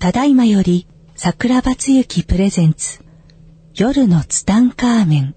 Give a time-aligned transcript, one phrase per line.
[0.00, 3.04] ただいまより桜庭つゆきプレゼンツ
[3.74, 5.34] 夜のツタンカーメン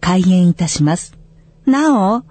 [0.00, 1.18] 開演いたします。
[1.66, 2.22] なお、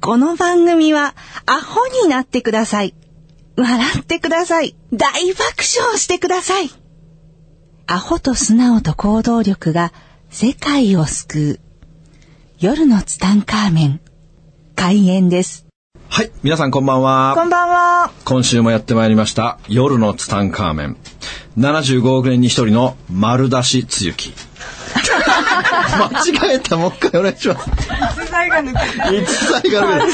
[0.00, 2.94] この番組はアホになってください。
[3.56, 4.76] 笑ってください。
[4.92, 6.70] 大爆笑してください。
[7.88, 9.92] アホと素直と行動力が
[10.30, 11.60] 世界を救う。
[12.60, 14.00] 夜のツタンカーメン
[14.76, 15.65] 開演です。
[16.08, 17.34] はい、皆さんこんばんは。
[17.34, 18.10] こんばんは。
[18.24, 20.96] 今週もやってまいりました、夜のツタンカーメン。
[21.58, 24.32] 75億年に一人の丸出しつゆき。
[25.98, 27.70] 間違えた、もう一回お願いします。
[27.70, 28.78] 逸材が抜け
[29.18, 30.12] 一切が抜け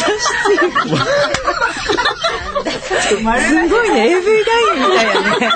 [3.02, 5.52] すごいね、AV 男優みたいやね。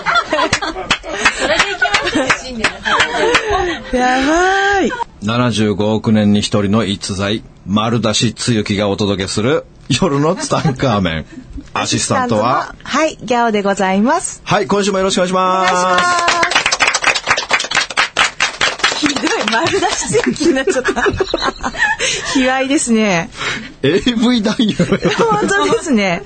[3.92, 4.92] やばい。
[5.22, 11.26] 75億年に一人の逸材、丸出しつゆきがお届けする、夜のツタンカーメン。
[11.72, 14.40] アシスタントは、はい、ギャオでございます。
[14.44, 15.66] はい、今週もよろしくお願いしま
[18.98, 19.06] す。
[19.06, 21.02] ひどい、丸出し強気になっちゃった。
[22.33, 23.30] 卑猥ですね。
[23.83, 26.22] AV 男優本当ですね。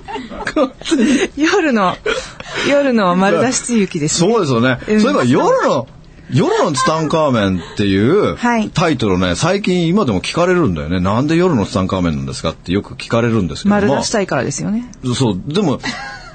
[1.36, 1.96] 夜の、
[2.68, 4.32] 夜の丸出し強気ですね。
[4.32, 4.78] そうですよね。
[4.88, 5.88] うんそういえば夜の、
[6.32, 11.00] 夜のツタンカーメンっていうはいタイトルね、最近今でも聞かれるんだよね。
[11.00, 13.80] なんで夜のツタンカーメンなんですかってよく聞かれるんですけども。
[13.80, 14.90] 丸出したいからですよね。
[15.14, 15.80] そう、でも、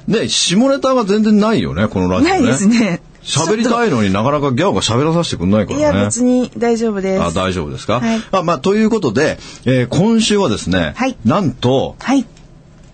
[0.07, 2.39] ね、下ネタが全然ないよね、このラジオね。
[2.41, 3.01] ないですね。
[3.25, 5.81] 喋りたいのになかなかギャオが喋らさせてくんないからね。
[5.81, 7.23] いや、別に大丈夫です。
[7.23, 12.25] あ大丈夫ですか、はいあまあ、ということで、えー今週はですね、はいなんと、はい、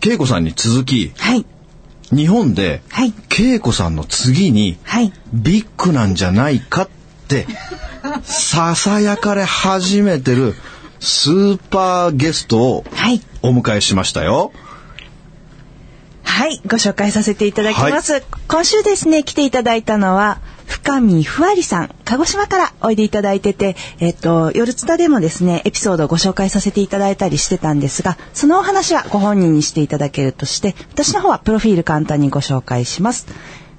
[0.06, 1.46] 恵子さんに続き、はい、
[2.12, 5.14] 日本で、はい、恵子さんの次に、はい。
[5.34, 6.90] ビッグなんじゃないかっ
[7.28, 7.48] て、
[8.24, 10.56] ささやかれ始めてる
[11.00, 13.22] スーパーゲストをはい。
[13.42, 14.52] お迎えしましたよ。
[16.24, 18.24] はい、ご紹介させていただきます。
[18.48, 20.40] 今週ですね、来ていただいたのは、
[20.92, 33.28] 深見ふわりさん、鹿児島からおいでいただいてて、えっと、夜ツタでもですね、エピソードをご紹介させていただいたりしてたんですが、そのお話はご本人にしていただけるとして、私の方はプロフィール簡単にご紹介します。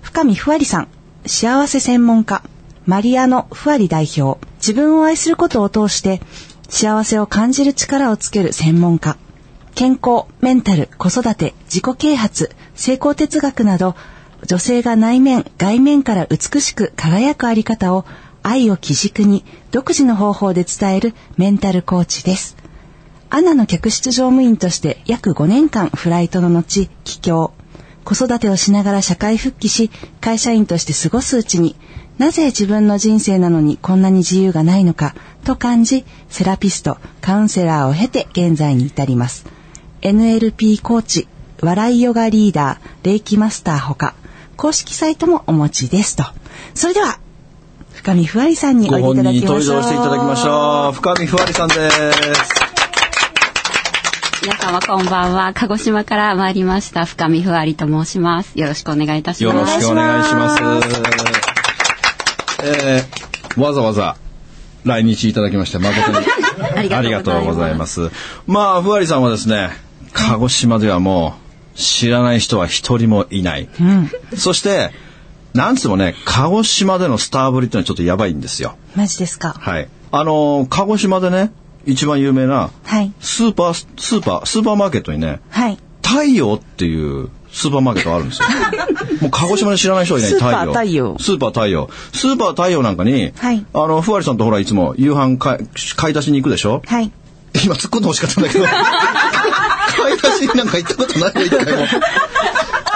[0.00, 0.88] 深見ふわりさん、
[1.26, 2.42] 幸せ専門家、
[2.86, 6.22] マリアノ・ふわり代表、自分を愛することを通して、
[6.70, 9.18] 幸せを感じる力をつける専門家、
[9.74, 13.96] 健康、メンタル、子育て、自己啓発、成功哲学など、
[14.46, 18.04] 女性が内面、外面から美しく輝くあり方を
[18.42, 22.56] 愛を基軸に独自の方法で伝えるメンタルコーチです。
[23.30, 27.52] アナの客室乗務員として約5年間フライトの後、帰郷。
[28.04, 31.76] 子育てをしながら社会復帰し、会社員として過ごすうちに、
[32.18, 35.14] なぜ自分の人生なのにこんなに自由がないのか
[35.44, 39.46] と感じ、セラピスト、カウンセラーを経て現在に至ります。
[40.02, 41.28] NLP コーチ、
[41.60, 44.14] 笑いヨガリーダー、霊気マスターほか、
[44.62, 46.22] 公式サイトもお持ちですと。
[46.76, 47.18] それでは、
[47.94, 49.74] 深見ふわりさんにおごいでいただきましょう。
[49.74, 50.92] 登場していただきましょう。
[50.92, 52.00] 深見ふわりさんです。
[54.44, 55.52] 皆様こんばんは。
[55.52, 58.56] 鹿児島から参りました深見ふわりと申します。
[58.56, 59.56] よろしくお願いいたします。
[59.56, 60.62] よろしくお願いします。
[62.62, 64.16] えーわざわざ
[64.84, 66.18] 来日いただきまして誠に
[66.78, 68.10] ありがとうございますありがとうございます。
[68.46, 69.70] まあ、ふわりさんはですね、
[70.12, 71.41] 鹿児島ではもう
[71.74, 73.68] 知らない人は一人もいない。
[74.36, 74.90] そして、
[75.54, 78.76] なんつもね、鹿児島でのスターぶりってのはちょっとやばいんですよ。
[78.96, 79.54] マジですか？
[79.58, 79.88] はい。
[80.10, 81.52] あのー鹿児島でね、
[81.86, 83.12] 一番有名なはい。
[83.20, 85.78] スーパー、スーパー、スーパーマーケットにね、はい。
[86.02, 88.48] 太陽っていうスーパーマーケットがあるんですよ。
[89.22, 91.90] もう鹿児島で知らない人はいないスーパー太陽スーパー太陽。
[92.12, 95.66] スーパー太陽なんかに、はいあの、ふわりさんとほらいつも夕飯買い
[95.96, 96.82] 買い出しに行くでしょ？
[96.86, 97.10] はい。
[97.64, 98.64] 今突っ込んでほしかったんだけど。
[100.46, 101.86] になんか行ったことないよ、一回も。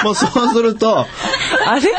[0.05, 1.07] まあそうすると、あ
[1.79, 1.93] れ？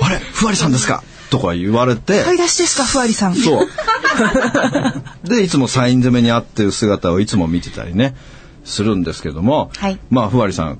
[0.00, 1.02] あれ、ふわりさんですか？
[1.30, 3.34] とか言われて、買い出しですか、ふわりさん。
[3.34, 3.68] そう。
[5.24, 8.16] で、いつもサイン攻めにあってる姿をいつも見てたりね、
[8.64, 10.78] するんですけども、はいまあ、ふわりさん、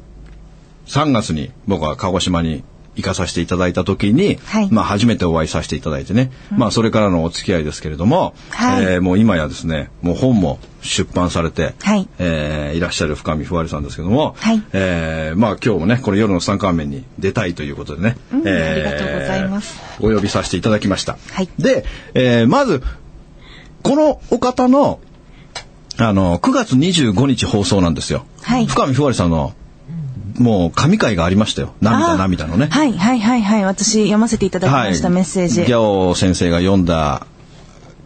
[0.86, 2.64] 3月に僕は鹿児島に
[2.96, 4.68] 行かさせていただいた時に、はい。
[4.70, 8.84] まあ、初めてお会いさせていただいてね、まあ、それからのお付き合いですけれども、はい。
[8.84, 12.08] えーもう今やですね、もう本も出版されて、はい。
[12.18, 14.62] えーいらっしゃる深見ふわりさんですけども、はい。
[14.72, 18.48] えーまあ、今日もね、これ夜の三冠面に出たいということでね、うん。
[18.48, 19.78] ありがとうございます。
[20.00, 21.16] お呼びさせていただきました。
[21.32, 21.48] はい。
[21.58, 21.84] で、
[22.14, 22.82] えーまず、
[23.82, 25.00] このお方の、
[25.96, 28.24] あの、9月25日放送なんですよ。
[28.42, 28.66] はい。
[28.66, 29.54] 深見ふわりさんの、
[30.38, 31.74] もう神回がありましたよ。
[31.80, 32.68] 涙あ涙のね。
[32.70, 33.64] はい、はい、はい、はい。
[33.64, 35.64] 私、読ませていただきました、メッセージ。
[35.64, 37.26] ギャオ先生が読んだ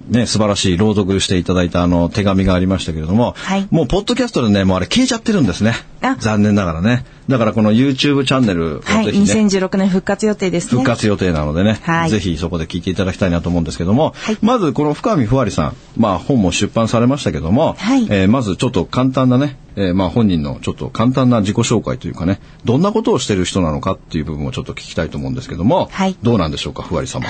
[0.08, 6.16] ね、素晴らしい朗読していただいたあの手紙がありましたけれども、はいもうポッドキャストでね、もうあれ消えちゃってるんですねあ。
[6.18, 7.04] 残念ながらね。
[7.28, 7.96] だからこの YouTube
[8.26, 9.06] チャンネルをはい。
[9.06, 10.70] ぜひね、2016年復活予定ですね。
[10.72, 27.24] 復活予定なのでね、はいぜひそこで聞いていただきたいなと思うんですけども、はいまずこの深見ふわりさん、まあ本も出版されましたけども、はいえーまずちょっと簡単なね、えーまあ本人のちょっと簡単な自己紹介というかね、どんなことをしてる人なのかっていう部分をちょっと聞きたいと思うんですけども、はいどうなんでしょうか、ふわり様。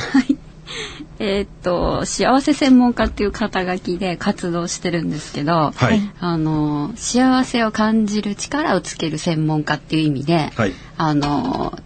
[1.19, 6.00] えーっと幸せ専門家っていう肩書きで活動してるんですけど、はい。
[6.20, 10.72] あの幸せを感じる力をつける専門家っていう意味で、はい。
[10.96, 11.78] あの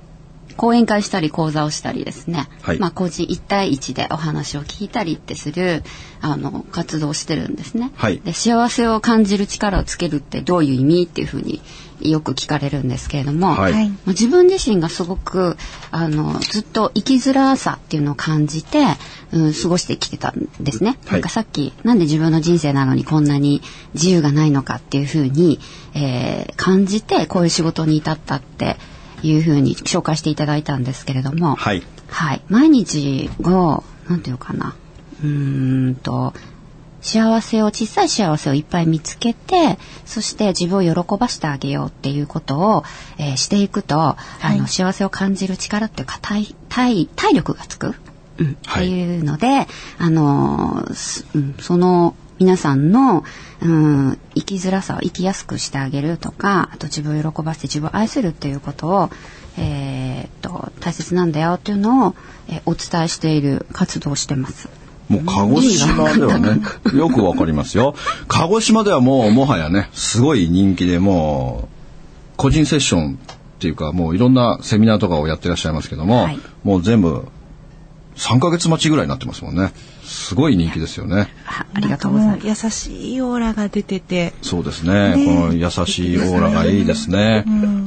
[0.58, 2.80] 講演会したり講座をしたりですね、はい。
[2.80, 5.84] まあ個人一対一でお話を聞いたりってする
[6.20, 7.92] あの活動をしてるんですね。
[7.94, 8.18] はい。
[8.18, 11.62] で幸せを感じる力をつけるってどういう意味っていうふうに
[12.00, 13.90] よく聞かれるんですけれども、はい。
[14.08, 15.56] 自分自身がすごく
[15.92, 18.80] あのずっと生きづらさっていうのを感じて、
[19.30, 20.98] うん、過ごしてきてたんですね。
[21.06, 21.12] はい。
[21.12, 23.62] なんかさっきなんで自分の人生なのにこんなに
[23.94, 25.60] 自由がないのかっていうふうに、
[25.94, 28.76] えー感じてこういう仕事に至ったって
[29.22, 31.82] いうふうに紹介していただいたんですけれども、はい。
[32.08, 34.74] はい、毎日をなんていうのかな。
[35.22, 36.32] うーんと
[37.00, 42.84] 幸せを小さい幸せをいっぱい見つけてそして自分を喜ばしてあげようっていうことを、
[43.18, 47.94] えーしていくと、あの幸せを感じる力っていうか体体体力がつく、
[48.38, 48.56] うん。
[48.66, 48.86] はい。
[48.86, 49.66] っていうので
[49.98, 53.24] あのーすうんその皆さんの、
[53.60, 59.10] うん、生きづらさを生きやすくしてあげるとかあと自分を喜ばせて自分を愛するっていうことを、
[59.56, 62.14] えーっと大切なんだよっていうのを、
[62.48, 64.68] えーお伝えしている活動をしてます。
[65.08, 66.60] もう鹿児島ではね、
[66.94, 67.94] よくわかりますよ。
[68.28, 71.78] 鹿児島ではもうもはやね、すごい人気でもう、
[72.36, 73.18] 個人セッション
[73.58, 77.26] っていうかもういろんなセミナーとかをやってらっしゃいますけども、はいもう全部
[78.16, 79.72] 3ヶ月待ちぐらいになってますもんね。
[80.08, 81.28] すごい人気ですよね。
[81.46, 82.64] あありがとうございます。
[82.64, 84.32] 優しいオーラが出てて。
[84.42, 85.14] そうですね。
[85.14, 87.44] ねこの優しいオーラがいいですね。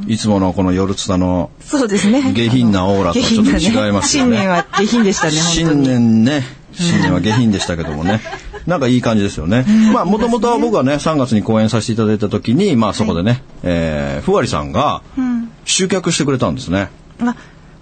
[0.08, 2.32] いつものこの夜ツタのそうですね。
[2.34, 5.88] 下品なオーラとはちょっと違いますよね新年は下品でしたね、新に。
[5.88, 8.22] 年ね、新年は下品でしたけどもね。
[8.68, 9.66] なんかいい感じですよね。
[9.92, 15.52] まあ、もともとは僕はね、3月に講演させていただいた時に、まあそこでね、えーふわりさんがうん。
[15.66, 16.90] 集客してくれたんですね。
[17.22, 17.36] あ、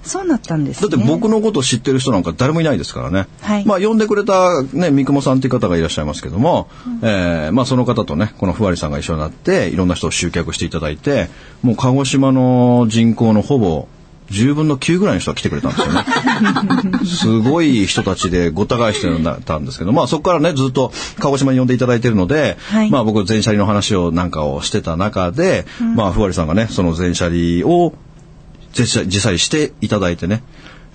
[0.04, 0.90] そうなったんですね。
[0.90, 3.28] だって僕のことを知ってる人なんか誰もいないですからね。
[3.42, 6.70] はいまあ呼んでくれたね、三雲さんっていう方がいらっしゃいますけども、
[7.02, 11.30] えーまあその方とね、このふわりさんが一緒になって、いろんな人を集客していただいて、
[11.62, 13.88] もう鹿児島の人口のほぼ
[14.32, 16.06] 10分の9ぐらいの人が来てくれたんですよね。
[17.06, 19.10] すごい人たちでごった返して
[19.46, 25.66] たんですけど、まあそこからね、ずっと鹿児島に呼んでいただいてるので、はいまあ僕全車輪の話をなんかをしてた中で、
[25.96, 27.94] まあふわりさんがね、その全車輪を
[28.74, 30.44] 実際していただいてね、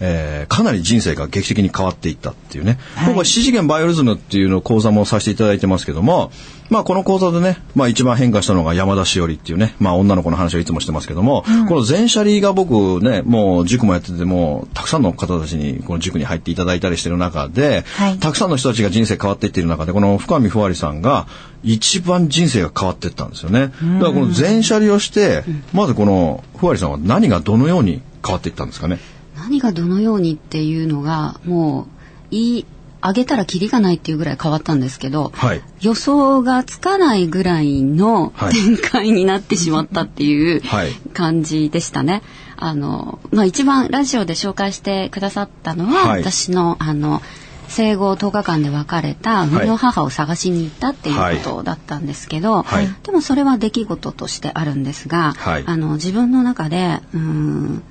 [0.06, 3.08] えーかなり人生が劇的に変わっていったっていうね、はい。
[3.08, 6.30] 僕は四次元バイオリズムっていうのを講座もさせていただいてますけども、
[6.70, 18.18] まあこの講座でね、まあ一番変化したのが山田しおりっていうね、まあ女の子の話をいつもしてますけども、この全車輪が僕ね、もう塾もやってても、たくさんの方たちにこの塾に入っていただいたりしてる中で、はい。
[18.18, 21.26] たくさんの人たちが人生変わっていっている中で、この深見ふわりさんが
[21.62, 23.60] 一番人生が変わっていったんですよね。
[23.60, 28.98] だからこの全車輪をして、まずこのふわりさんは何がどのように変わっていったんですかね。
[29.44, 31.86] 何がどのようにっていうのがもう
[32.30, 32.66] 言い
[33.02, 35.60] 上げたらキリがないっていうぐらい変わったんですけど、はい。
[35.82, 38.52] 予想がつかないぐらいのはい。
[38.52, 40.92] 展開になってしまったっていうはい。
[41.12, 42.22] 感じでしたね。
[42.56, 46.22] あのまあ、一番ラジオで紹介してくださったのは、はい。
[46.22, 47.20] 私のあの
[47.68, 52.88] 生後10日間で別れた生みの母を探しに行ったっていうことだったんですけど、はい。
[53.02, 55.64] でもそれは出来事としてあるんですが、はい。
[55.66, 57.82] あの自分の中でうーん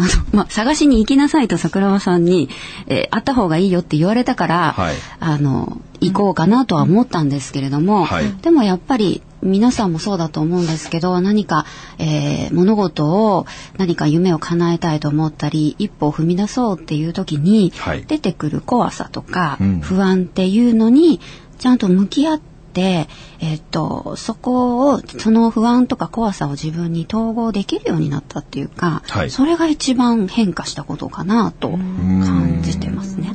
[0.00, 2.48] あの、まあ、探しに行きなさいと桜庭さんに、
[2.86, 4.94] えー会った方がいいよって言われたから、はい。
[5.18, 8.32] あの、行こうかなとは思ったんですけれども、はい。
[8.40, 11.66] でもやっぱり皆さんもそうだと思うんですけど、何か、
[11.98, 13.46] えー物事を、
[13.78, 18.04] 何か夢を叶えたいと思ったり、一歩を踏み出そうっていう時に、はい。
[18.06, 19.80] 出てくる怖さとか、うん。
[19.80, 21.20] 不安っていうのに、
[21.58, 33.34] ちゃんと向き合って、えっと、そこを、その不安とか怖さを自分に統合できるようになったっていうか、はいそれが一番変化したことかなと感じてますね。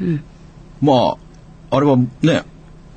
[0.00, 0.24] うん。
[0.80, 1.16] ま
[1.70, 2.44] あ、あれはね、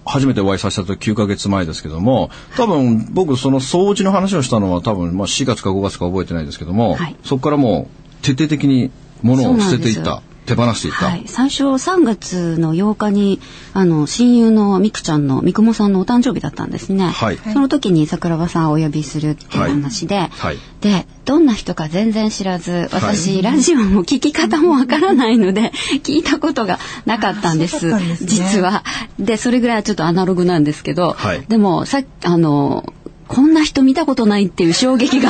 [0.06, 7.88] 初めてお会いさせた時9ヶ月前ですけども、多分僕その掃除の話をしたのは多分まあ4月か5月か覚えてないですけども、はいそこからも
[8.22, 10.22] う徹底的に物を捨てていった。
[10.46, 13.40] 手放していった、はい、最初3月の8日に
[13.74, 25.72] あの親友のみくちゃんのみくもさんのお誕生日だったんですね、はい、その時に桜庭さんをお呼びするっていう話で、はい、でどんな人か全然知らず私、ラジオも聞き方もわからないので
[26.04, 27.94] 聞いたことがなかったんです。
[27.94, 28.84] ね、実は。
[29.20, 31.16] でそれぐらいちょっとアナログなんですけど、
[31.48, 32.94] でもさあの
[33.28, 35.30] こんな人見たことないっていう衝撃が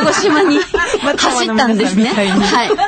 [0.00, 0.58] 鹿児島に
[1.16, 2.06] 走ったんですね。
[2.08, 2.68] はい。
[2.68, 2.78] こん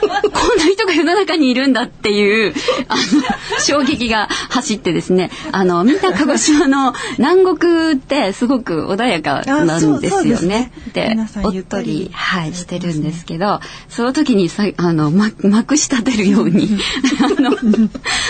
[0.59, 2.55] な人が世の中にいるんだっていう、
[2.89, 10.73] あの、衝撃が走ってですね、あの、みんな鹿児島の南国ってすごく穏やかなんですよね。
[10.93, 16.79] で、おっとり、はい、してるんですけど、その時にさ、あの、ま、まくし立てるように、
[17.23, 17.57] あの、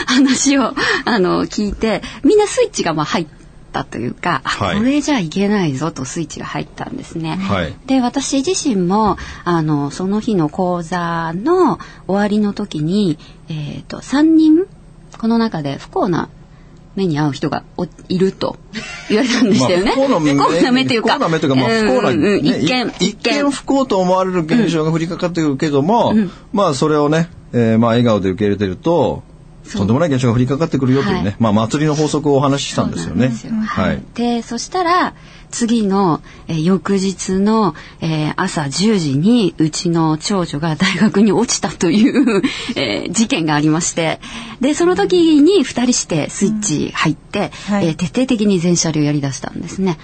[0.07, 7.37] 話を、あの、聞いて、みんなスイッチがまあ入って、ったというか、はい、これじゃいけないぞとスイッチが入ったんですね。
[7.37, 13.19] はい、で私自身もあのその日の講座の終わりの時に、
[13.49, 14.67] えーと、3人
[15.19, 16.29] この中で不幸な
[16.97, 17.63] 目に遭う人が
[18.09, 18.57] いると。
[19.09, 19.93] 言われたんでしたよね。
[19.93, 29.23] 不幸な目というか、不幸な目というか、まあ、不幸な、ね、一見一見不幸と思われる現象が降りかかってくるけども、うん、まあそれをね、えー、まあ笑顔で受け入れてると、
[29.73, 33.33] とんでもない現象が降りかかってくるよというね、はい、まあ祭りの法則をお話ししたんですよね。
[33.67, 34.03] はい。
[34.15, 35.15] で、そしたら
[35.51, 42.43] 次の、えー、翌日の、えー、朝10時にうちの長女が大学に落ちたという
[42.77, 44.21] えー、事件がありまして、
[44.61, 49.99] でその時に2人してスイッチ入って、うんはい、えー、徹底的に全車両やりだしたんですね。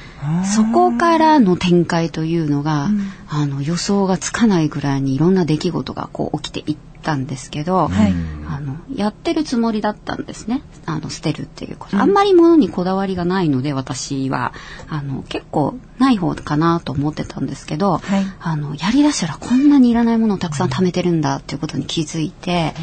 [0.44, 6.91] そこからの展開というのが、うん、あの予想がつかないぐらいにいろんな出来事がこう起きていって。
[7.02, 8.14] たんですけど、はい、
[8.48, 10.62] あのやってるつもりだったんですね。
[10.86, 14.52] あの捨てるっていうこと、うん、あんまり物にこだわりがないので私は。
[14.88, 22.74] あの結構ない方かなと思ってたんですけど、はい、あのやりだしたらこんなにいらないものをたくさん貯めてるんだっていうことに気づいて、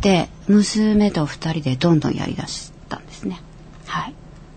[0.00, 3.40] で娘と2人でどんどんやりだしたんですね。
[3.86, 4.14] はい。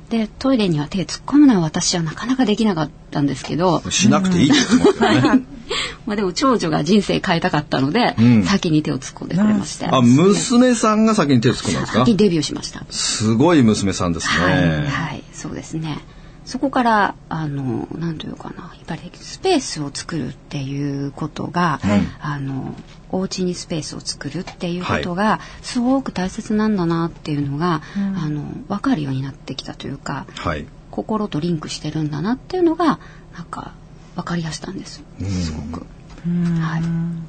[0.09, 5.45] でトイレには手突っ込むのは私はなかなかできなかったんですけどしなくていいですもんね
[6.05, 9.87] まあでも長女が人生変えたかったので、うん、先に手を突っ込んでくれまして。
[9.87, 11.99] あ、娘さんが先に手を突っ込んだんですか？
[12.05, 12.85] 先デビューしました。
[12.89, 14.45] すごい娘さんですね。
[14.45, 15.99] はい、はい、そうですね。
[16.47, 22.73] そこからあの何というかなやっぱりスペースを作るっていうことが、はい、あの
[23.09, 27.81] お家にスペースを作るっていうことがすごく大切なんだなっていうのが、はい、
[28.27, 32.99] あの分かるようになってきたというか、はい、心とリンクしてるんだなっていうのが
[33.35, 33.73] なんか
[34.17, 35.03] 分かりやしたんです。
[35.29, 35.85] すごく。
[36.25, 36.81] はい、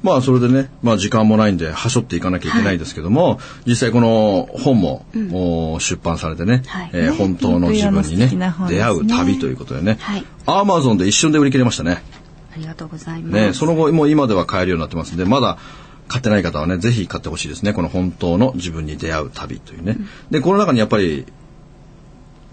[0.03, 9.99] まあそれでね、まあ、時間もないんではしょっていかなきゃいけないですけども、はい、実際この本も、うん、出版されてね、はい、えー、本当の自分にね、ね、出会う旅ということでね、
[10.47, 12.03] アマゾンで一瞬で売り切れましたね。
[12.51, 13.45] ありがとうございます。
[13.47, 15.59] ね、その後もう今では買えるようになってますんでまだ
[16.07, 17.71] 買ってない方はねぜひ買ってほしいですね。
[17.73, 19.95] この本当の自分に出会う旅というね。
[19.97, 21.25] うん、でこの中にやっぱり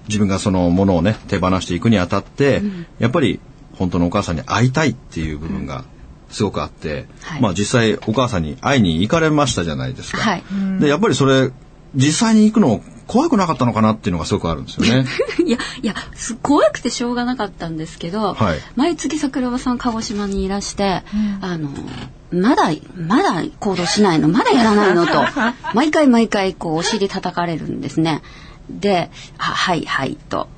[0.09, 3.41] 自分がそのものをね手放していくにあたって、うん、やっぱり
[3.77, 5.85] 本当のお母さんに会いたいっていう部分が
[6.31, 10.19] すごくあって、はい、まあ実際お母さんに会いに行かれましたじゃないですか。
[10.19, 10.43] はい、
[10.81, 11.51] でやっぱりそれ
[11.95, 15.07] 実際に行くの怖くなかったのかなっていうのがすごくあるんですよね。
[15.47, 15.95] いやいや
[16.43, 21.71] 怖くてしょうがなかったんですけど、はい、毎月桜庭さん鹿児島にいらして、うん、あの
[22.33, 25.13] まだまだ行動しないのまだやらないのと
[25.75, 28.23] 毎回毎回こうお尻叩かれるんですね。
[28.69, 30.49] で「はいはい」と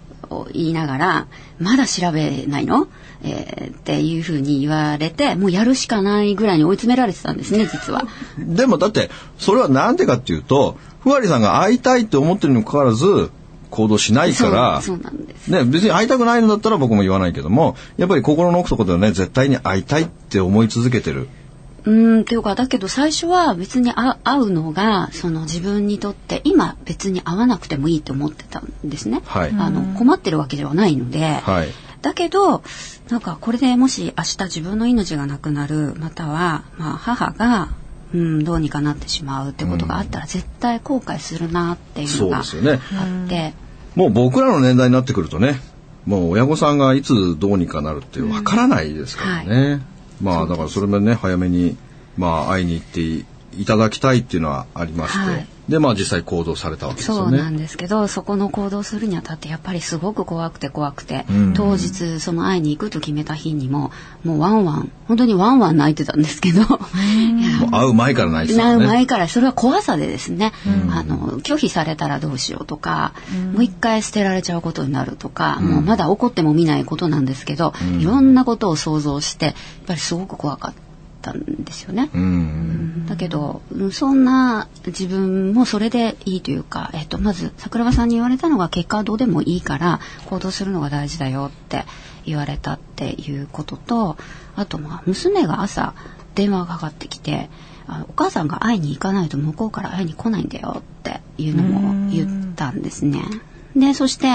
[0.53, 1.27] 言いながら
[1.61, 2.89] 「まだ調べないの?」
[3.23, 8.07] えー、っていうふうに言われてもうやるしかないぐらいに追い詰められてたんですね 実は。
[8.39, 13.31] でもだってそれは何でかっていうとふわりさんが会いたいって思ってるにもかかわらず
[13.71, 21.29] 行動しないからそうなんです、ね、別に会いたくないのだったら僕も言わないけどもやっぱり心の奥底ではね絶対に会いたいって思い続けてる。
[21.85, 29.23] うんっていうかだけど最初は別に会うのがその自分にとって今別に会わなくてもいいと思ってたんですね。
[29.25, 31.69] はい、あの困ってるわけではないので、はい、
[32.09, 32.63] だけど
[33.11, 37.69] なんかこれでもし明日自分の命がなくなるまたはまあ母が
[38.15, 42.51] うん、どうにかなってしまうってことがあったら絶対後悔するなっていうのがあっ
[43.29, 43.55] て、ね、
[43.95, 45.61] もう僕らの年代になってくるとね
[46.07, 49.71] もう親御さんがいつどうにかなるってわからないですからね、うん。
[49.73, 49.81] はい、
[50.23, 51.77] まあだからそれもね早めに
[52.17, 57.39] まあ会いに行っていただきたいっていうのはありまして、はいでまあ実際行動されたわけですよね。
[57.39, 61.55] そうなんですけどそこの行動するにあたってやっぱりすごく怖くて怖くて、うん。
[61.55, 63.91] 当日その会いに行くと決めた日にも
[64.25, 66.63] もうワンワン本当にワンワン泣いてたんですけど、
[67.71, 70.53] 会う前から泣いてた、ね、会う前からそれは怖さでですね、
[70.91, 73.13] あの拒否されたらどうしようとか、
[73.53, 79.55] もう一回捨てられちゃうことになるとか、もうまだ怒っても見ないことなんですけど、いろんなことを想像してやっ
[79.87, 80.88] ぱりすごく怖かった。
[81.29, 82.11] っったんですよね。
[82.13, 91.85] うんだけどそんな自分もそれでいいというか、えっと、まず桜庭さんに言われたのが結果はどうでもいいから行動するのが大事だよって
[92.25, 94.17] 言われたっていうことと
[94.57, 95.95] あとまあ娘が朝
[96.35, 97.49] 電話がかかってきて
[97.87, 103.23] あお母さんが会いに行かないと向こうから会いに来ないんだよっていうのも言ったんですね。
[103.75, 104.29] でそして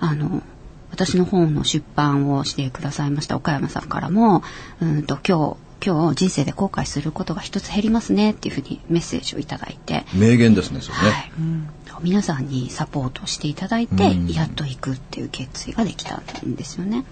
[0.00, 0.42] あの
[0.90, 4.44] 私の本の出版をしてくださいました岡山さんからも
[4.80, 12.02] うんと今日今日人生で後悔することが一つ減りますねっていうふうにメッセージをいただいて、名言ですねそれね、はい。
[12.02, 14.28] 皆さんにサポートしていただいて、うん。
[14.28, 17.04] やっと行くっていう決意ができたんですよね。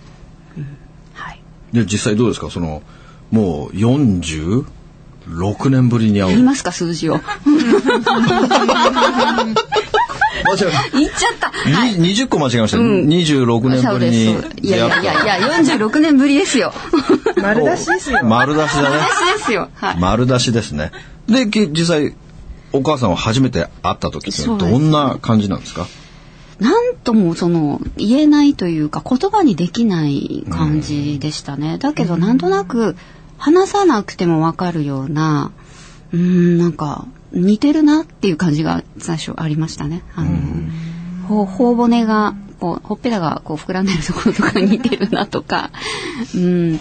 [0.57, 0.79] うん、
[1.13, 1.41] はい。
[1.73, 2.51] で実際どうですか？
[2.51, 2.83] その
[3.31, 4.65] もう46
[5.69, 6.33] 年ぶりに会う。
[6.33, 7.21] 言いますか数字を。
[10.45, 11.53] 間違え言っちゃった。
[11.99, 13.07] に20個間違えました、うん。
[13.07, 16.73] 26年ぶりにいやいやいやいや46年ぶりですよ。
[17.43, 18.25] 丸出しですよ。
[18.25, 19.69] 丸出しだね私ですよ。
[19.75, 19.99] はい。
[19.99, 20.93] 丸出しですね
[21.27, 22.15] でき実際
[22.73, 25.87] お母さんを初めて会った時ってどんな感じなんですか？
[26.59, 31.79] なんともその言えないというか言葉にできない感じでしたね。
[31.79, 32.97] だけどなんとなく
[33.37, 35.51] 話さなくてもわかるような、
[36.13, 40.03] うーん、なんか似てるなっていう感じが最初ありましたね。
[40.15, 40.31] あの、
[41.27, 45.71] ほ頬骨が、こう、ほっぺたがこう膨らんでるところとか似てるなとか、
[46.37, 46.79] うん。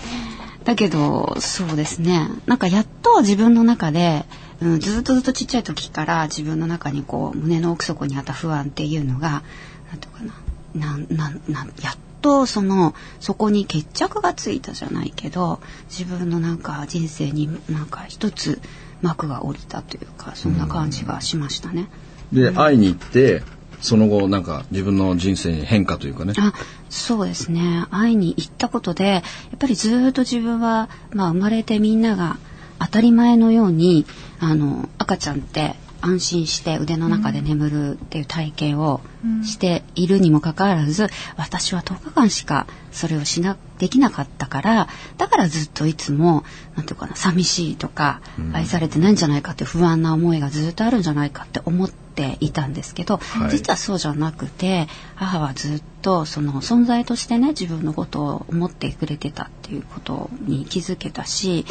[0.64, 2.28] だけど、そうですね。
[2.46, 4.26] なんかやっと自分の中で、
[4.62, 9.42] うん、ずっとずっとちっちゃい時から自分の中にこう胸の奥底にあった不安っていうのが
[9.90, 18.62] なんていうかななんなんなんやっとそのそこに決着がついたじゃないけど自分のなんか人生になんか一つ
[19.02, 21.90] 幕が降りたというかそんな感じがしましたね。
[22.32, 23.42] で会いに行って
[23.82, 26.54] その後なんか自分の人生に変化というかねあ
[26.92, 27.88] そうですね。
[27.90, 29.20] 会いに行ったことでや
[29.56, 32.38] っぱりずっと自分は、まあ、生まれてみんなが
[32.80, 34.06] 当たり前のように
[34.40, 39.02] あの赤ちゃんって安心して腕の中で眠るっていう体験を
[39.44, 41.08] しているにもかかわらず、
[41.38, 46.44] 私は10日間しかそれをしなできなかったからだからずっといつも
[46.76, 48.22] なんていうかな寂しいとか、
[48.54, 53.52] 愛されてないんじゃないかって不安な思いがずっとあるんじゃないかって思っていたんですけど、はい。
[53.52, 61.66] 実はそうじゃなくて母はずっとその存在としてね自分のことを思ってくれてたっていうことに気づけたし、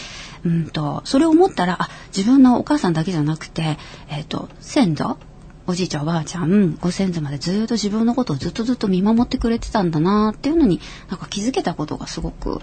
[0.45, 3.79] うん、とそれを思ったらあ自分のお母さんだけじゃなくて、
[4.09, 5.19] えー、と先祖
[5.67, 12.61] おじいちゃんおばあちゃんご先祖までずっと自分のことをずっとずっと見守ってくれてたんだなっていうのになんか気づけたことがすごく、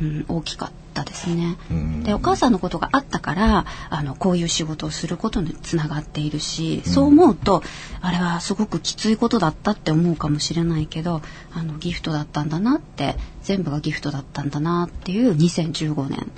[0.00, 1.56] うん、大きかったですね。
[2.02, 7.62] でお母さんのことがあったからあのこういう仕事をすることにつながっているし、そう思うと
[8.00, 16.30] あれはすごくきついことだったって思うかもしれないけどあのギフトだったんだなって全部がギフトだったんだなっていう2015年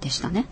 [0.00, 0.46] でしたね。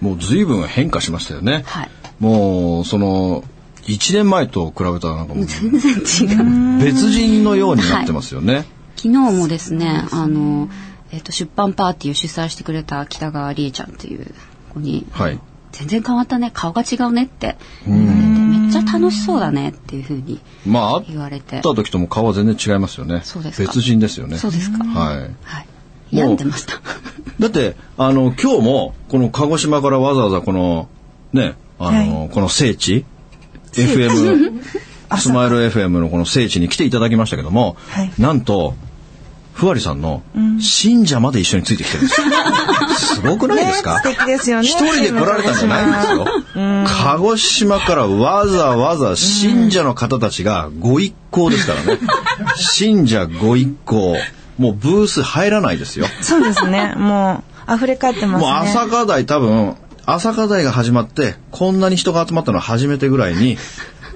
[0.00, 1.90] もう随分変化しましたよね、はい。
[2.20, 3.42] もうその
[3.82, 6.84] 1年前と比べたらなんかもう全然違う。
[6.84, 8.64] 別人のようになってますよね、
[8.96, 10.68] 昨日もですね、あの、
[11.12, 14.34] えっ、と、出版パーティーを主催してくれた北川理恵ちゃんっていう
[14.72, 15.38] 子に、はい。
[15.72, 21.60] 全然変わったね、顔が違うねって言われて、めっちゃ楽しそうだねっていうふうにまあ会っ言われて。
[21.60, 21.62] た。
[21.62, 23.22] 時とも顔は全然違いますよね。
[23.24, 23.72] そうですか。
[23.72, 24.36] 別人ですよね。
[24.36, 24.84] そうですか。
[24.84, 25.18] はい。
[25.44, 25.66] はい。
[26.10, 26.74] 病んでました。
[27.38, 30.88] だってあの今日もこの鹿児島からわざわざこの
[31.32, 33.06] ねあの、はこの聖地
[33.72, 34.62] FM
[35.16, 38.12] スマイル FM のこの聖地に来ていただきましたけども、はい。
[38.18, 38.74] なんと
[39.52, 40.22] ふわりさんの
[40.60, 42.26] 信者まで一緒についてきてるんですよ。
[42.96, 46.26] すごくないですか、ね素敵ですよね一人で来られたんじゃないんですよ。
[47.04, 51.98] 鹿児島からわざわざ信者の方たちがご一行ですからね。
[52.56, 54.16] 信者ご一行。
[54.58, 56.06] もうブース入らないですよ。
[56.20, 56.94] そうですね。
[56.96, 58.50] もう溢れ返ってますね。
[58.50, 63.56] もう朝課題多分、朝課題が始まって、こんなに人が集まったのは初めてぐらいに、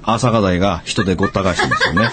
[0.02, 2.10] 朝課題が人でごった返してますよね。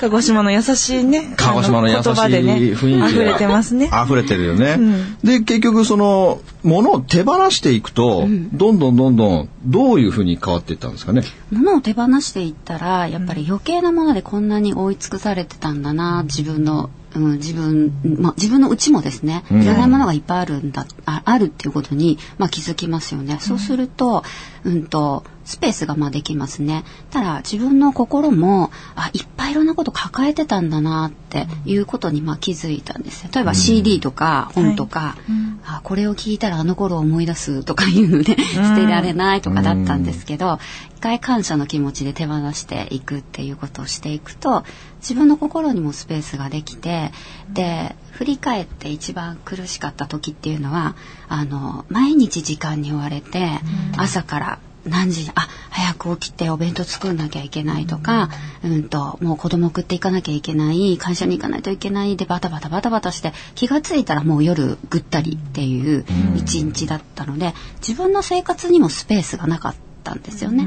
[0.00, 1.34] 鹿児島の優しいね。
[1.36, 3.90] 鹿児島の優しいあ言葉でね雰囲気が溢れてますね。
[4.04, 4.76] 溢れてるよね。
[4.76, 11.22] んで、結局その、物を手放していくと、どんどんどんどん、どういうふうに変わっていったんですかね？
[11.50, 23.38] 物を手放していったらやっぱり余計なものでこんなに覆い尽くされてたんだな自分の、うん、自分、まあ、自分の内もですねいらないものがいっぱいあるんだああるっていうことに、まあ、気づきますよね。
[23.40, 24.22] そうすると,、
[24.64, 26.84] うん、とスペースがまあできますね。
[27.10, 35.44] ただ自分の心もあいっぱいいろんなこと抱えてたんだなっていうことにまあ気づいたんです例えば CD とか本とか、はい。
[35.66, 40.58] あこれを聞いたらあの頃を思い出すとかいうので 捨てられないとかだったんですけど、
[40.96, 44.64] 一回感謝の気持ちで手放していくっていうことをしていくと
[45.00, 47.12] 自分の心にもスペースができて
[47.52, 50.94] で振り返って一番苦しかった時っていうのは
[51.28, 53.60] あの毎日時間に追われて
[53.96, 58.28] 朝から何時あ早く起きてお弁当作んなきゃいけないとか、
[58.62, 66.04] うん、うんともう子供送っていかなきゃいけない会社に行かないといけないでバタバタバタバタして気が付いたらもう夜ぐったりっていう
[66.36, 67.54] 一日だったので
[67.86, 70.66] 自分の生活にもスペースがなかったんですよね。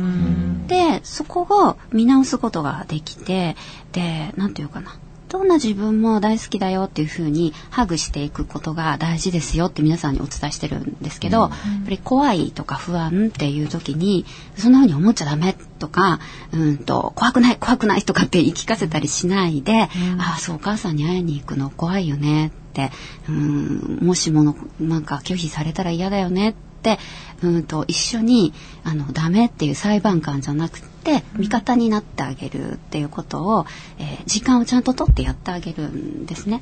[0.67, 3.56] でそこを見直すことができて
[3.91, 4.95] で何て言うかな
[5.29, 16.19] どんな自分も大好きだよっていうふうにハグしていくことが大事ですよって皆さんにお伝えしてるんですけど、うん、やっぱり怖いとか不安っていう時にそんなふうに思っちゃダメとか
[16.53, 19.75] うんと怖くない怖くないとかって言い聞かせたりしないで、う
[20.15, 22.91] ん、ああそうお母さんに会いに行くの怖いよねって
[23.27, 26.99] うんもしものなんか拒否されたら嫌だよねって
[27.41, 33.65] うんと一緒にあのダメっていう裁判官じゃなくてて味方になってあげるっていうことを、
[33.97, 36.61] えー、時間をちゃんと取ってやってあげるんですね。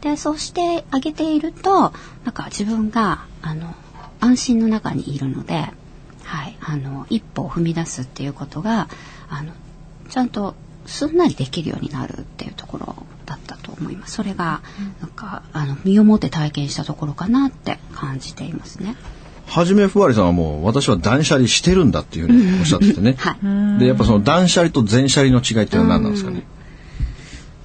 [0.00, 1.92] でそうしてあげていると
[2.24, 3.72] なんか自分があの
[4.18, 5.70] 安心の中にいるので、
[6.24, 8.88] はい、あの一歩を踏み出すっていうことが
[9.28, 9.52] あの
[10.08, 14.14] ちゃんとすんなりできるようになるっていうところだったと思います。
[14.14, 14.60] それが
[15.00, 18.96] なんかあの身をもって体験したところかなって感じていますね。
[19.46, 23.14] はじめふわりさんはもう私は断捨離してるんだっていうふうにおっしゃっててね。
[23.18, 23.36] は
[23.76, 26.44] い、でやっぱその断捨離と全捨離の違いっていうのは何なんですかね？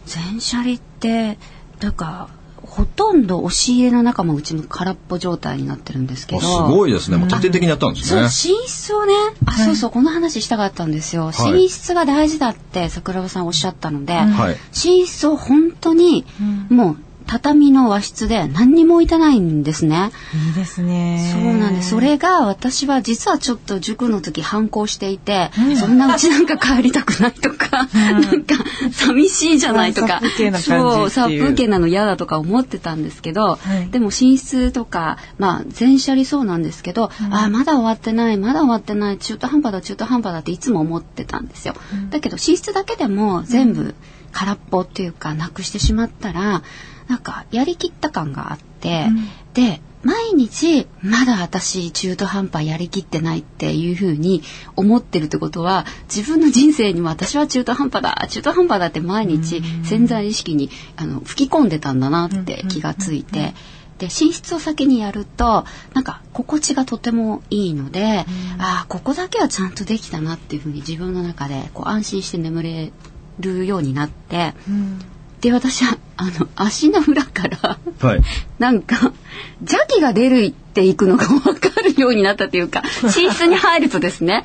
[0.06, 1.38] 全捨離って
[1.82, 6.42] なんかほとんど押し入れの中もうちも空っぽ状態になってるんですけど。
[6.42, 7.18] すごいですね。
[7.18, 8.22] もう徹底的にやったんですね。
[8.22, 9.14] 寝室をね、
[9.46, 11.32] あ、そうそう、この話したかったんですよ。
[11.52, 16.26] 寝室が大事だって桜庭さんおっしゃったので、はい、寝室を本当に
[16.70, 16.98] もう
[17.30, 20.10] 畳の和室で何にも置いてないんですね。
[20.48, 21.32] いいですね。
[21.32, 21.92] そうなんです。
[21.92, 28.56] それが私は実はちょっと塾の時反抗していて、うん、そんなうちなんか帰りたくないとか、うん、なんか
[28.92, 30.22] 寂しいじゃないとか、
[30.60, 41.76] そう、殺風景なの嫌だとか思ってたんですけど、はい、でも寝室とか、まあ全社理そうなんですけど、うん、あまだ終わってない、まだ終わってない、中途半端だ、中途半端だっていつも思ってたんですよ。
[42.10, 43.94] だけど寝室だけでも全部
[44.32, 46.64] 空っぽっていうかなくしてしまったら、
[47.10, 54.44] なんかやりきった感があって、うん、で毎日まだ私中途半端やりきってないっていうふうに
[54.78, 63.54] 思ってるってことは自分の人生にも私は中途半端だ中途半端だって毎日潜在意識にあの吹き込んでたんだなって気がついて。
[63.98, 72.94] で寝室を先にやるとなんか心地がとてもいいので、うん、ああここだけはちゃんとできたなっていうふうに自分の中でこう安心して眠れ
[73.42, 75.00] るようになって、うん、
[75.42, 78.22] で私はあの足の裏からはい、
[78.60, 79.14] なんか
[79.62, 84.44] 邪気が出るっていくのが分かるようになったというか寝室に入るとですね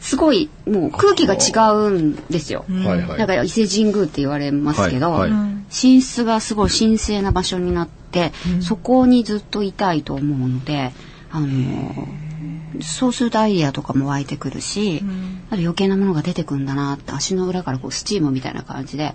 [0.00, 2.64] すごいもう空気が違うんですよ。
[3.18, 10.92] だから伊勢神宮って言われますけど、はいはい、寝室がすごい神聖な場所になって、うん、そこにずっといたいと思うので、
[11.30, 12.08] あの
[12.82, 19.14] そうするとアイディアとかも湧いてくるし、うん、あと余計なものが出てくんだなって足の裏からこうスチームみたいな感じで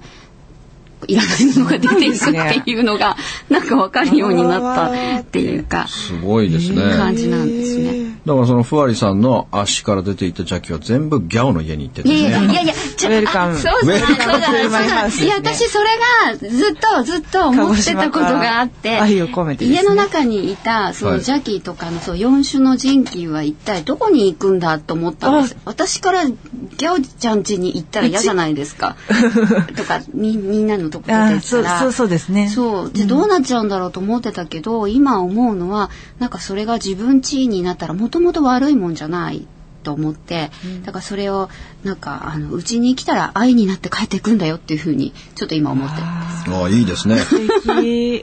[1.07, 3.17] いらないものが出ていくっていうのが
[3.49, 6.81] なんか分かるようになったっていうかすごいですね。
[6.97, 8.11] 感じなんですね。
[8.25, 15.25] だからそのふわりさんの足から出ていった邪気は全部ギャオの家に行ってて、ね、いやいやいやちょウェルカムそうそうそう。
[15.25, 15.85] いや私それ
[16.29, 25.57] がずっとずっと思ってたことがあって愛を込めて、ね、家の中にいたその邪気とかのそう四種の人気は一体どこに行くんだと思ったんです。
[25.65, 28.95] 私からギャオちゃん家に行ったら嫌じゃないですか。
[29.75, 32.49] とかみみんなのとこ出てったらそうそうですね。
[32.49, 39.47] そうでどうなっちゃうんだろうと思ってたけど、うん、今思うのはなんかそれが自分地位になったらもともと悪いもんじゃない
[39.83, 41.49] と思って、うん、だからそれを
[41.83, 46.11] なんかあのうちに来たら愛になって帰っていくんだよっていうふうにちょっと今思ってるんで
[46.45, 46.51] す。
[46.51, 47.17] ああいいですね。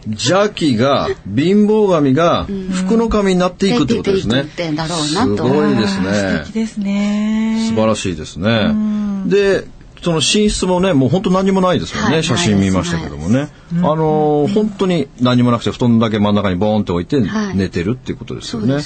[0.07, 5.49] 邪気が貧乏神が福の神になっていくってことですね、うん、だろうなと。
[5.49, 6.13] すごいですね。
[6.13, 7.67] 素敵ですね。
[7.71, 8.73] 素晴らしいですね、
[9.27, 9.67] で
[10.03, 17.21] その寝室もねもう本当何もないですよね、はい、写真見ましたけどもね、あのー、本当に何もなくて布団だけ真ん中にボーンって置いて
[17.55, 18.83] 寝てるっていうことですよね、はい、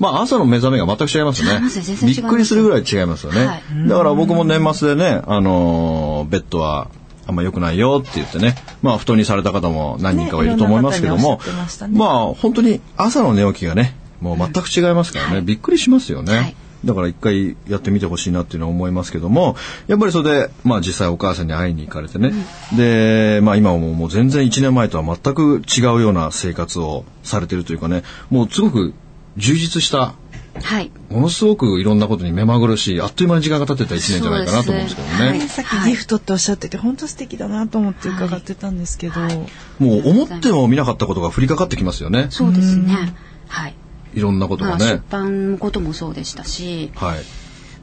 [0.00, 1.60] まあ朝の目覚めが全く違いますね。
[2.06, 6.88] びっくりするぐらい違いますよね、はい、だから僕も年末でねあのー、ベッドは
[7.26, 16.54] あんま良くないよって言ってね、まあ布団にされた方も何人かはいると思いますけども、ねね、まあ本当に朝の寝起きがね、もう全く違いますからね、びっくりしますよね。
[16.84, 22.32] だから一回やってみてほしいなっていうのは思いますけども、やっぱりそれで、まあ実際お母さんに会いに行かれてね。
[22.72, 28.94] うん、で、まあ今はもうもう全然1年前とは全く違うような生活をされてるというかね、もうすごく
[29.36, 30.14] 充実した
[30.62, 39.36] はい、ものすごくいろんなことに目まぐるしいあっという間に時間が経ってた1年じゃないかなと思うんですけどね、はい、さっきギフトっておっしゃってて、本当素敵だなと思って伺ってたんですけど、はい、
[39.78, 42.28] もう思っても見なかったことが降りかかってきますよね。
[42.30, 43.14] そうですね。
[43.48, 43.74] はい
[44.16, 47.16] いろんなことがね、出版のこともそうでしたし、は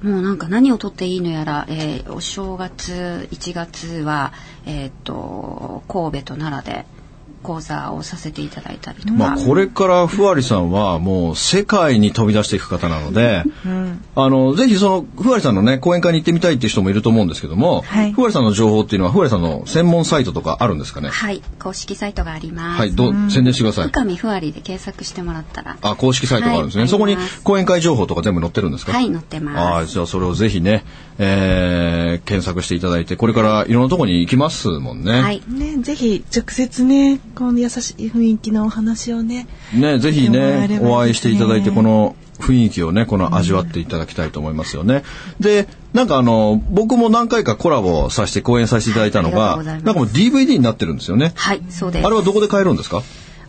[0.03, 4.33] い、もうなんか何を取っていいのやら、えー、お正月1月は、
[4.65, 6.85] えーと神戸と奈良で
[7.43, 9.13] 講座をさせていただいたりとか。
[9.13, 21.09] まあ、これからふわりさんはもう世界に飛び出していく方なので、うん、あの、ぜひその、ふわりさんのね、講演会に行ってみたいっていう人もいると思うんですけども、はい、ふわりさんの情報っていうのは、ふわりさんの専門サイトとかあるんですかね？
[21.09, 22.79] はい、公式サイトがあります。
[22.79, 23.87] はい、どう、宣伝してください。
[23.89, 25.77] 深見ふわりで検索してもらったら。
[25.81, 26.81] あ、公式サイトがあるんですね。
[26.83, 28.93] はい、そこに講演会情報とか全部載ってるんですか？
[28.93, 29.59] はい、載ってます。
[29.59, 30.85] ああ、じゃあそれをぜひね、
[31.17, 35.21] えー、検索していただいて、これからいろんなところに行きますもんね。
[35.21, 35.41] はい。
[35.47, 39.47] ね、ぜひ直接ね、この優しい雰囲気のお話をね。
[39.73, 45.03] ね、ぜひね、ねお会いしていただいて、この雰囲気をね、この味わっていただきたいと思いますよね。
[45.39, 51.33] で、なんかあの、僕も何回かコラボさせて講演させていただいたのが、なんかもう DVD になってるんですよね。
[51.35, 52.07] はい、そうです。
[52.07, 53.01] あれはどこで買えるんですか？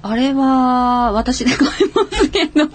[0.02, 2.68] あれは、私で買いますけど。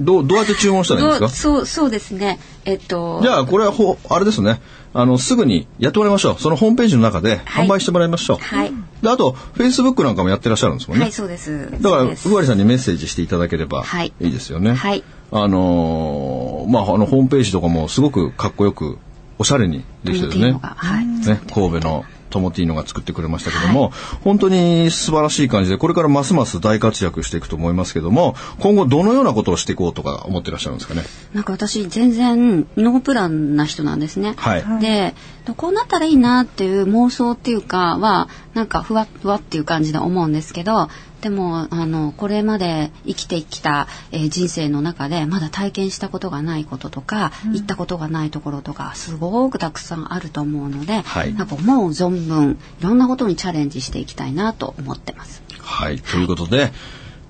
[0.00, 1.28] どう、どうやって注文したらいいんですか？
[1.28, 2.40] そう、そうですね。
[2.64, 3.20] えっと。
[3.22, 4.60] じゃあ、これはほ、あれですね。
[4.92, 6.36] あの、すぐにやってもらいましょう。
[6.40, 8.38] そのホームページの中で販売してもらいましょう。
[8.38, 8.72] はい。
[9.04, 11.04] で、あと、フェイスブックなんかもやってらっしゃるんですもんね。
[11.04, 11.70] はい、そうです。
[11.80, 13.84] だから、ふわりさんにメッセージしていただければ
[14.20, 14.74] いいですよね。
[14.74, 15.04] はい。
[15.30, 18.98] あのー、まあ、あの、ホームページとかもすごくかっこよく、
[19.38, 20.58] おしゃれにできてるね。
[20.60, 21.06] はい。
[21.06, 23.90] ね、神戸のトモティーノが作ってくれましたけども、はい、
[24.24, 31.04] 本当に素晴らしい感じでこれからますます大活躍していくと思いますけども今後どのようなことをしていこうとか思ってらっしゃるんですかね？
[31.32, 34.34] なんか私全然ノープランな人なんですね。
[34.36, 35.14] はい、で
[35.56, 40.88] こうなったらいいなっていう妄想っていうかはなんかふわふわっていう感じで思うんですけど
[41.20, 55.42] でもあのこれまで生きてきた、えー、人生の中でまだ体験したことがないこととか、うん、行ったことがないところとかすごくたくさんあると思うので、はい、なんかもう存分いろんなことにチャレンジしていきたいなと思ってます。
[55.60, 56.72] はい、ということで、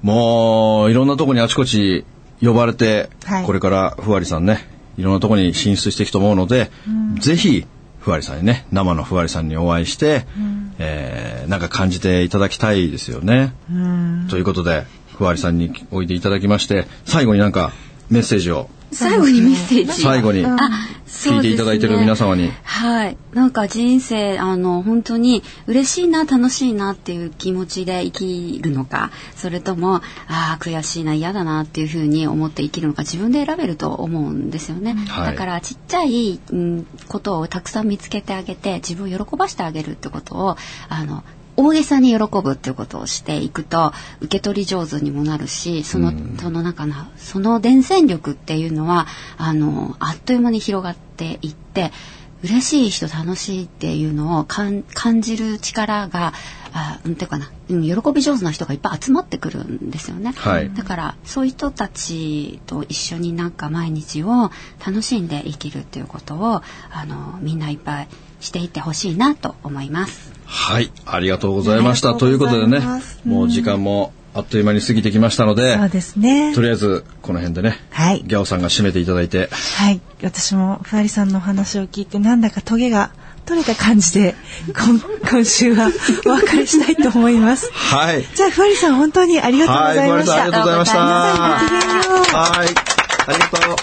[0.03, 2.05] もういろんなところにあちこち
[2.43, 7.65] 呼ばれて、はい、これからふわりさんねいろんなところに進出していくと思うので、うん、ぜひ
[8.01, 13.55] ふわりさんにね生のふわりさんにお会いして、うん、えー、なんか感じていただきたいですよね。
[14.29, 14.85] ということで
[15.17, 17.73] ふわりさんにおいでいただきまして最後になんか
[18.11, 20.03] メッセージを最後にメッセージ。
[20.03, 20.45] 最後に。
[21.15, 23.17] 聞いていただいてる皆様に、ね、はい。
[23.33, 40.57] なんか人生あの本当に嬉しいな楽しいなっていう気持ちで生きるのかそれともああ悔しいな嫌だなっていうふうに思って生きるのか自分で選べると思うんですよね、はい、だからちっちゃい、うん、ことをたくさん見つけてあげて自分を喜ばしてあげるってことを
[40.89, 41.25] あの
[41.57, 51.93] 大げさに喜ぶっていうことをしていくと受け取り上手にもなるしその,、その中のその伝染力っていうのはあのあっという間に広がっていって
[52.43, 54.85] 嬉しい人楽しいっていうのを感
[55.23, 56.35] じる力が
[56.75, 64.51] あうんていうかな、うん、喜び上手な人がいっぱい集まってくるんですよね、はい、だからそういう人たちと一緒になんか毎日を
[64.85, 68.09] 楽しんで生きるっていうことをあのみんないっぱい
[68.45, 70.33] していってほしいなと思います。
[70.45, 72.15] はい、ありがとうございました。
[72.15, 72.81] ということでね、
[73.25, 76.55] もう時間もあっという間に過ぎてきましたので、そうですね。
[76.55, 83.11] とりあえずこの辺でね、はい、ギャオさんが締めていただいて、はい、私もふわりさんの話を聞いてなんだかトゲが
[83.47, 84.35] 取れた感じで
[84.69, 85.91] 今今週は
[86.27, 87.71] お別れしたいと思います。
[87.73, 88.25] はい。
[88.35, 90.33] じゃあふわりさん本当にありがとうございました。
[90.33, 90.99] はい、ありがとうございました。
[90.99, 93.77] はい、ありがとう。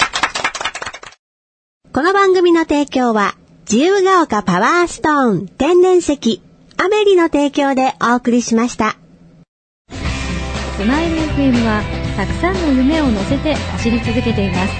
[1.93, 3.35] この番組の提供は
[3.71, 6.41] 自由が丘パワーストーン天然石
[6.75, 8.97] アメリの提供でお送りしました。
[10.75, 11.81] スマイル FM は
[12.17, 14.73] たくさんの夢を乗せて走り続けています。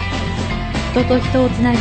[0.92, 1.78] 人と人をつなぎ、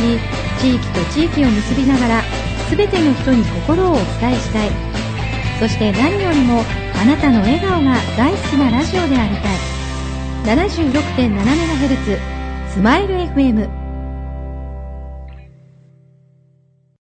[0.61, 2.23] 地域と地域を結びながら、
[2.69, 4.69] 全ての人に心をお伝えしたい。
[5.59, 6.63] そして何よりも
[6.95, 10.55] あなたの笑顔が大好きなラジオでありたい。
[10.55, 12.17] 76.7MHz
[12.69, 13.80] スマイル FM